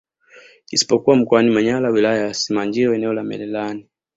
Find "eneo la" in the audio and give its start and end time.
2.95-3.23